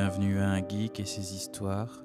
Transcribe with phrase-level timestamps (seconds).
[0.00, 2.04] Bienvenue à un geek et ses histoires.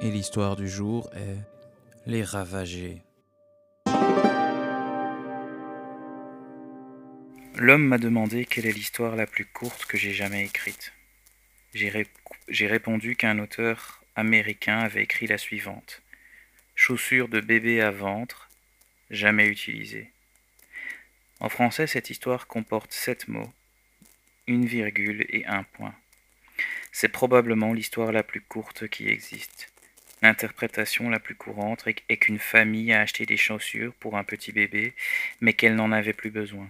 [0.00, 1.38] Et l'histoire du jour est
[2.04, 3.02] Les Ravagés.
[7.56, 10.92] L'homme m'a demandé quelle est l'histoire la plus courte que j'ai jamais écrite.
[11.72, 16.02] J'ai répondu qu'un auteur américain avait écrit la suivante.
[16.74, 18.50] Chaussures de bébé à ventre,
[19.08, 20.12] jamais utilisées.
[21.40, 23.50] En français, cette histoire comporte sept mots,
[24.50, 25.94] une virgule et un point.
[26.90, 29.72] C'est probablement l'histoire la plus courte qui existe.
[30.22, 34.92] L'interprétation la plus courante est qu'une famille a acheté des chaussures pour un petit bébé,
[35.40, 36.68] mais qu'elle n'en avait plus besoin.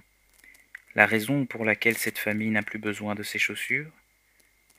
[0.95, 3.91] La raison pour laquelle cette famille n'a plus besoin de ces chaussures?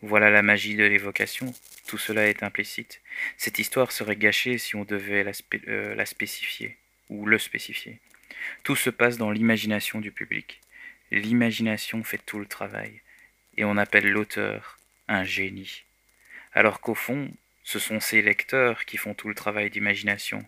[0.04, 1.54] Voilà la magie de l'évocation.
[1.88, 3.02] Tout cela est implicite.
[3.38, 5.32] Cette histoire serait gâchée si on devait la,
[5.68, 6.78] euh, la spécifier,
[7.10, 8.00] ou le spécifier.
[8.64, 10.62] Tout se passe dans l'imagination du public.
[11.12, 13.02] L'imagination fait tout le travail,
[13.58, 15.84] et on appelle l'auteur un génie.
[16.54, 17.32] Alors qu'au fond,
[17.64, 20.46] ce sont ces lecteurs qui font tout le travail d'imagination.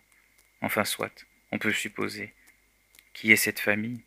[0.62, 2.34] Enfin soit, on peut supposer.
[3.14, 4.02] Qui est cette famille?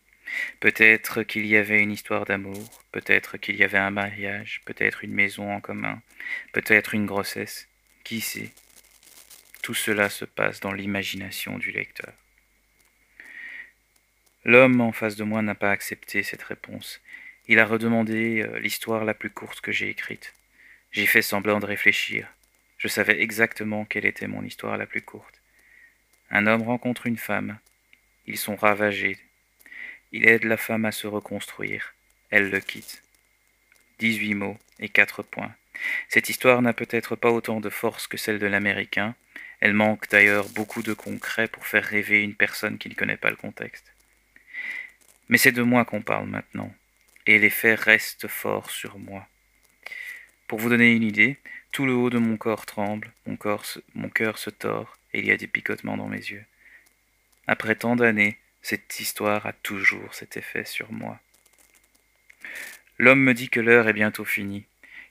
[0.58, 5.12] Peut-être qu'il y avait une histoire d'amour, peut-être qu'il y avait un mariage, peut-être une
[5.12, 6.02] maison en commun,
[6.52, 7.68] peut-être une grossesse.
[8.02, 8.52] Qui sait?
[9.62, 12.12] Tout cela se passe dans l'imagination du lecteur.
[14.48, 17.00] L'homme en face de moi n'a pas accepté cette réponse.
[17.48, 20.34] Il a redemandé euh, l'histoire la plus courte que j'ai écrite.
[20.92, 22.28] J'ai fait semblant de réfléchir.
[22.78, 25.42] Je savais exactement quelle était mon histoire la plus courte.
[26.30, 27.58] Un homme rencontre une femme.
[28.28, 29.18] Ils sont ravagés.
[30.12, 31.96] Il aide la femme à se reconstruire.
[32.30, 33.02] Elle le quitte.
[33.98, 35.56] Dix-huit mots et quatre points.
[36.08, 39.16] Cette histoire n'a peut-être pas autant de force que celle de l'Américain.
[39.58, 43.30] Elle manque d'ailleurs beaucoup de concret pour faire rêver une personne qui ne connaît pas
[43.30, 43.92] le contexte.
[45.28, 46.72] Mais c'est de moi qu'on parle maintenant,
[47.26, 49.26] et les faits restent forts sur moi.
[50.46, 51.38] Pour vous donner une idée,
[51.72, 55.36] tout le haut de mon corps tremble, mon cœur se tord, et il y a
[55.36, 56.44] des picotements dans mes yeux.
[57.46, 61.20] Après tant d'années, cette histoire a toujours cet effet sur moi.
[62.98, 64.64] L'homme me dit que l'heure est bientôt finie.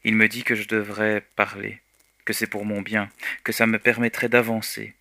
[0.04, 1.80] Il me dit que je devrais parler,
[2.26, 3.10] que c'est pour mon bien,
[3.44, 4.94] que ça me permettrait d'avancer,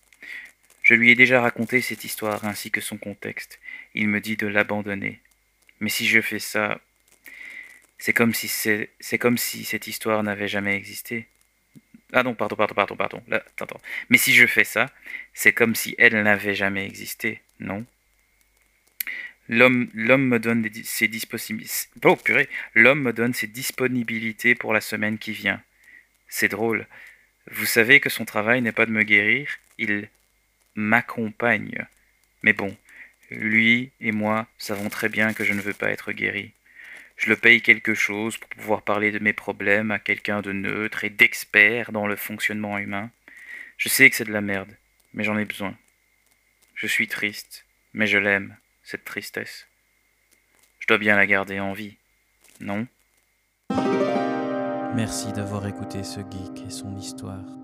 [0.85, 3.59] je lui ai déjà raconté cette histoire ainsi que son contexte.
[3.95, 5.21] Il me dit de l'abandonner.
[5.81, 6.81] Mais si je fais ça,
[7.99, 11.27] c'est comme si c'est, comme si cette histoire n'avait jamais existé.
[12.13, 13.23] Ah non, pardon, pardon, pardon, pardon.
[13.29, 13.43] Là.
[14.11, 14.91] Mais si je fais ça,
[15.33, 17.87] c'est comme si elle n'avait jamais existé, non?
[19.49, 21.89] L'homme, l'homme me donne ses disponibilités.
[22.05, 25.63] Oh purée, l'homme me donne ses disponibilités pour la semaine qui vient.
[26.29, 26.87] C'est drôle.
[27.51, 30.09] Vous savez que son travail n'est pas de me guérir, il
[30.75, 31.87] m'accompagne.
[32.43, 32.77] Mais bon,
[33.31, 36.53] lui et moi savons très bien que je ne veux pas être guéri.
[37.17, 41.05] Je le paye quelque chose pour pouvoir parler de mes problèmes à quelqu'un de neutre
[41.05, 43.11] et d'expert dans le fonctionnement humain.
[43.79, 44.77] Je sais que c'est de la merde,
[45.13, 45.77] mais j'en ai besoin.
[46.75, 49.67] Je suis triste, mais je l'aime, cette tristesse.
[50.81, 51.97] Je dois bien la garder en vie,
[52.61, 52.87] non?
[54.95, 57.64] Merci d'avoir écouté ce geek et son histoire.